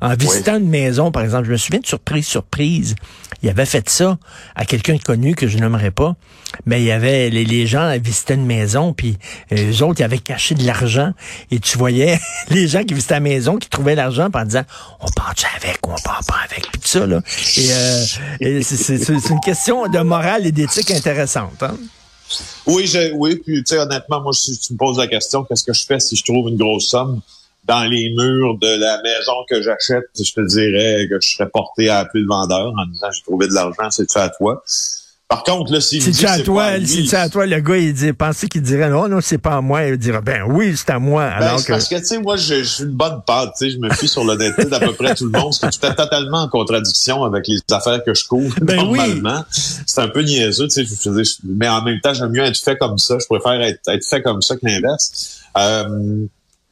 en 0.00 0.14
visitant 0.14 0.58
une 0.58 0.68
maison, 0.68 1.10
par 1.10 1.22
exemple, 1.22 1.46
je 1.46 1.52
me 1.52 1.56
souviens 1.56 1.80
de 1.80 1.86
surprise, 1.86 2.26
surprise. 2.26 2.94
Il 3.42 3.48
avait 3.48 3.66
fait 3.66 3.88
ça 3.88 4.18
à 4.54 4.64
quelqu'un 4.64 4.94
de 4.94 5.02
connu 5.02 5.34
que 5.34 5.46
je 5.46 5.58
n'aimerais 5.58 5.90
pas. 5.90 6.16
Mais 6.64 6.80
il 6.80 6.86
y 6.86 6.92
avait 6.92 7.28
les, 7.28 7.44
les 7.44 7.66
gens 7.66 7.96
visitaient 7.98 8.34
une 8.34 8.46
maison, 8.46 8.92
puis 8.92 9.18
euh, 9.52 9.72
eux 9.72 9.82
autres, 9.82 10.00
ils 10.00 10.04
avaient 10.04 10.18
caché 10.18 10.54
de 10.54 10.64
l'argent. 10.64 11.12
Et 11.50 11.58
tu 11.58 11.76
voyais 11.76 12.18
les 12.48 12.68
gens 12.68 12.82
qui 12.82 12.94
visitaient 12.94 13.14
la 13.14 13.20
maison, 13.20 13.56
qui 13.56 13.68
trouvaient 13.68 13.94
l'argent 13.94 14.28
en 14.32 14.44
disant 14.44 14.64
On 15.00 15.08
part-tu 15.08 15.46
avec 15.56 15.86
ou 15.86 15.90
on 15.92 16.02
part 16.02 16.22
pas 16.26 16.38
avec? 16.44 16.70
Puis 16.70 16.80
tout 16.80 16.88
ça, 16.88 17.06
là. 17.06 17.20
Et, 17.56 17.72
euh, 17.72 18.62
c'est 18.62 19.28
une 19.28 19.40
question 19.40 19.86
de 19.88 19.98
morale 20.00 20.46
et 20.46 20.52
d'éthique 20.52 20.90
intéressante. 20.90 21.62
Hein? 21.62 21.76
Oui, 22.66 22.86
je, 22.86 23.12
oui, 23.14 23.36
puis 23.36 23.62
tu 23.62 23.74
sais, 23.74 23.78
honnêtement, 23.78 24.20
moi, 24.20 24.32
si 24.32 24.58
tu 24.58 24.72
me 24.72 24.78
poses 24.78 24.98
la 24.98 25.06
question, 25.06 25.44
qu'est-ce 25.44 25.64
que 25.64 25.72
je 25.72 25.86
fais 25.86 26.00
si 26.00 26.16
je 26.16 26.24
trouve 26.24 26.48
une 26.48 26.56
grosse 26.56 26.88
somme? 26.88 27.20
Dans 27.66 27.84
les 27.84 28.10
murs 28.16 28.58
de 28.58 28.80
la 28.80 29.02
maison 29.02 29.34
que 29.48 29.62
j'achète, 29.62 30.04
je 30.16 30.32
te 30.32 30.46
dirais 30.46 31.06
que 31.08 31.18
je 31.20 31.28
serais 31.28 31.48
porté 31.48 31.88
à 31.88 31.98
appeler 31.98 32.22
le 32.22 32.28
vendeur 32.28 32.72
en 32.76 32.86
disant 32.86 33.10
j'ai 33.10 33.22
trouvé 33.22 33.48
de 33.48 33.54
l'argent, 33.54 33.90
c'est 33.90 34.06
tu 34.06 34.18
à 34.18 34.28
toi. 34.28 34.62
Par 35.28 35.42
contre, 35.42 35.72
là, 35.72 35.80
si 35.80 36.00
c'est 36.00 36.24
à 36.28 36.38
toi, 36.38 36.68
si 36.84 37.16
à 37.16 37.28
toi, 37.28 37.46
le 37.46 37.58
gars, 37.58 37.76
il 37.76 37.92
dit, 37.92 38.12
pensait 38.12 38.46
qu'il 38.46 38.62
dirait 38.62 38.88
non, 38.88 39.08
non, 39.08 39.18
c'est 39.20 39.38
pas 39.38 39.56
à 39.56 39.60
moi? 39.60 39.82
Il 39.84 39.96
dirait 39.96 40.20
ben 40.20 40.44
oui, 40.48 40.76
c'est 40.76 40.90
à 40.90 41.00
moi. 41.00 41.28
Ben, 41.40 41.46
alors 41.46 41.64
que... 41.64 41.72
parce 41.72 41.88
que 41.88 41.96
tu 41.96 42.04
sais, 42.04 42.20
moi, 42.20 42.36
je, 42.36 42.62
suis 42.62 42.84
une 42.84 42.90
bonne 42.90 43.20
pâte, 43.26 43.54
tu 43.58 43.64
sais, 43.64 43.70
je 43.72 43.78
me 43.78 43.92
fie 43.92 44.06
sur 44.06 44.22
l'honnêteté 44.22 44.66
d'à 44.66 44.78
peu 44.78 44.92
près 44.92 45.16
tout 45.16 45.24
le 45.24 45.36
monde, 45.36 45.52
ce 45.52 45.66
qui 45.66 45.84
est 45.84 45.94
totalement 45.96 46.42
en 46.42 46.48
contradiction 46.48 47.24
avec 47.24 47.48
les 47.48 47.58
affaires 47.72 48.04
que 48.04 48.14
je 48.14 48.24
couvre 48.24 48.54
ben 48.62 48.76
normalement. 48.76 49.44
C'est 49.50 50.00
un 50.00 50.08
peu 50.08 50.22
niaiseux, 50.22 50.68
tu 50.68 50.86
sais, 50.86 51.22
mais 51.42 51.68
en 51.68 51.82
même 51.82 52.00
temps, 52.00 52.14
j'aime 52.14 52.30
mieux 52.30 52.44
être 52.44 52.56
fait 52.56 52.76
comme 52.76 52.98
ça. 52.98 53.16
Je 53.18 53.26
préfère 53.26 53.60
être, 53.62 53.80
être 53.88 54.06
fait 54.06 54.22
comme 54.22 54.42
ça 54.42 54.54
que 54.54 54.64
l'inverse. 54.64 55.40
Euh, 55.58 56.26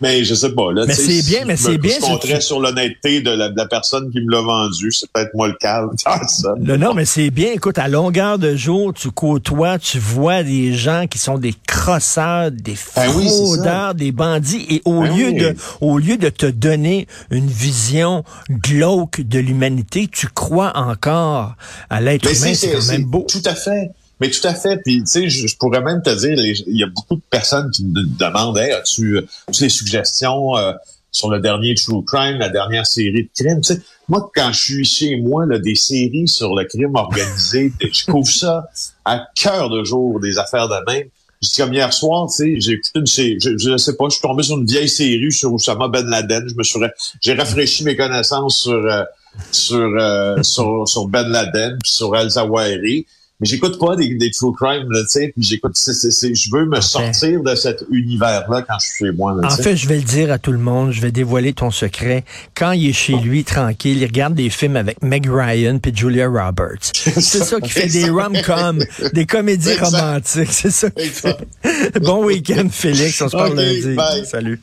mais 0.04 0.23
je 0.23 0.34
sais 0.34 0.50
pas. 0.50 0.70
Là, 0.70 0.84
mais 0.87 0.94
c'est 0.94 1.23
bien, 1.23 1.46
mais 1.46 1.56
c'est 1.56 1.78
bien. 1.78 1.94
Je 1.94 2.00
compterais 2.00 2.40
sur 2.42 2.61
l'honnêteté 2.61 3.23
de 3.23 3.30
la, 3.30 3.66
personne 3.66 4.11
qui 4.11 4.20
me 4.20 4.30
l'a 4.30 4.42
vendu. 4.42 4.92
C'est 4.92 5.11
peut-être 5.11 5.34
moi 5.34 5.49
le 5.49 5.54
calme. 5.54 5.90
ça. 6.28 6.54
Non, 6.61 6.76
non, 6.76 6.92
mais 6.92 7.06
c'est 7.06 7.30
bien. 7.30 7.52
Écoute, 7.52 7.78
à 7.78 7.88
longueur 7.88 8.38
de 8.38 8.54
jour, 8.54 8.92
tu 8.92 9.11
côtoies, 9.11 9.78
tu 9.78 9.99
vois 9.99 10.42
des 10.42 10.75
gens 10.75 11.06
qui 11.06 11.18
sont 11.18 11.38
des 11.38 11.54
crosseurs, 11.66 12.50
des 12.50 12.76
ben 12.96 13.08
fraudeurs, 13.08 13.94
des 13.94 14.12
bandits. 14.12 14.66
Et 14.68 14.82
au 14.84 15.00
ben 15.00 15.16
lieu 15.16 15.32
de, 15.32 15.56
au 15.80 15.96
lieu 15.96 16.18
de 16.18 16.28
te 16.28 16.46
donner 16.46 17.06
une 17.30 17.49
vision 17.49 18.25
glauque 18.50 19.23
de 19.23 19.38
l'humanité, 19.38 20.06
tu 20.12 20.28
crois 20.28 20.76
encore 20.76 21.54
à 21.88 22.02
l'être 22.02 22.26
humain. 22.26 22.54
C'est 22.54 22.73
quand 22.73 22.88
même 22.88 23.04
beau. 23.04 23.25
Tout 23.26 23.42
à 23.46 23.54
fait. 23.54 23.90
Mais 24.21 24.30
tout 24.30 24.47
à 24.47 24.54
fait. 24.54 24.78
Puis, 24.85 25.00
tu 25.00 25.06
sais, 25.06 25.28
je, 25.28 25.56
pourrais 25.56 25.80
même 25.80 26.02
te 26.02 26.11
dire, 26.11 26.38
il 26.38 26.76
y 26.76 26.83
a 26.83 26.87
beaucoup 26.87 27.16
de 27.16 27.23
personnes 27.30 27.71
qui 27.71 27.85
me 27.85 28.04
demandent, 28.18 28.59
hey, 28.59 28.73
as-tu 28.73 29.21
des 29.61 29.68
suggestions 29.68 30.56
euh, 30.56 30.73
sur 31.11 31.30
le 31.30 31.40
dernier 31.40 31.75
True 31.75 32.04
Crime, 32.04 32.38
la 32.38 32.49
dernière 32.49 32.87
série 32.87 33.25
de 33.25 33.28
crimes? 33.35 33.61
Tu 33.61 33.75
sais, 33.75 33.80
moi, 34.09 34.30
quand 34.35 34.52
je 34.52 34.61
suis 34.61 34.85
chez 34.85 35.16
moi, 35.16 35.47
là, 35.47 35.59
des 35.59 35.75
séries 35.75 36.28
sur 36.28 36.54
le 36.54 36.64
crime 36.64 36.94
organisé, 36.94 37.73
je 37.80 38.04
couvre 38.04 38.28
ça 38.28 38.66
à 39.04 39.26
cœur 39.35 39.71
de 39.71 39.83
jour, 39.85 40.21
des 40.21 40.38
affaires 40.38 40.68
de 40.68 40.92
même. 40.92 41.09
Juste 41.42 41.56
comme 41.59 41.75
hier 41.75 41.92
soir, 41.92 42.26
tu 42.28 42.44
sais, 42.44 42.61
j'ai 42.61 42.73
écouté 42.73 43.00
une 43.00 43.06
série, 43.06 43.38
je, 43.40 43.59
je 43.59 43.76
sais 43.76 43.97
pas, 43.97 44.06
je 44.06 44.14
suis 44.14 44.23
tombé 44.23 44.42
sur 44.42 44.56
une 44.56 44.66
vieille 44.66 44.88
série 44.88 45.33
sur 45.33 45.52
Osama 45.52 45.88
Ben 45.88 46.06
Laden. 46.06 46.49
Je 46.49 46.54
me 46.54 46.62
suis, 46.62 46.80
j'ai 47.21 47.35
rafraîchi 47.35 47.85
mes 47.85 47.97
connaissances 47.97 48.61
sur, 48.61 48.73
euh, 48.73 49.02
sur, 49.50 49.90
euh, 49.99 50.37
sur, 50.42 50.87
sur, 50.87 51.09
Ben 51.09 51.28
Laden, 51.28 51.78
puis 51.83 51.92
sur 51.92 52.14
Al-Zawahiri 52.14 53.06
mais 53.40 53.46
j'écoute 53.48 53.80
pas 53.80 53.96
des, 53.96 54.14
des 54.14 54.30
true 54.30 54.52
crime, 54.52 54.86
tu 54.92 55.04
sais, 55.08 55.32
puis 55.34 55.42
j'écoute, 55.42 55.76
je 55.76 56.56
veux 56.56 56.66
me 56.66 56.80
sortir 56.80 57.42
de 57.42 57.54
cet 57.56 57.84
univers-là 57.90 58.62
quand 58.62 58.78
je 58.80 58.86
suis 58.86 59.06
chez 59.06 59.12
moi. 59.12 59.34
en 59.42 59.50
fait, 59.50 59.76
je 59.76 59.88
vais 59.88 59.96
le 59.96 60.02
dire 60.02 60.30
à 60.30 60.38
tout 60.38 60.52
le 60.52 60.58
monde, 60.58 60.92
je 60.92 61.00
vais 61.00 61.10
dévoiler 61.10 61.52
ton 61.52 61.70
secret. 61.72 62.24
Quand 62.54 62.72
il 62.72 62.90
est 62.90 62.92
chez 62.92 63.16
lui, 63.16 63.42
tranquille, 63.42 63.98
il 63.98 64.06
regarde 64.06 64.34
des 64.34 64.50
films 64.50 64.76
avec 64.76 65.02
Meg 65.02 65.28
Ryan 65.28 65.78
puis 65.78 65.92
Julia 65.94 66.28
Roberts. 66.28 66.78
C'est 66.92 67.44
ça 67.44 67.60
qui 67.60 67.70
fait 67.70 67.88
des 67.88 68.08
rom-coms, 68.08 68.84
des 69.12 69.26
comédies 69.26 69.74
romantiques, 69.74 70.52
c'est 70.52 70.70
ça 70.70 70.90
qui 70.90 71.06
fait. 71.06 71.36
bon 72.02 72.24
week-end, 72.24 72.68
Félix, 72.70 73.20
on 73.22 73.28
se 73.28 73.36
parle 73.36 73.56
lundi. 73.56 73.96
Salut. 74.26 74.60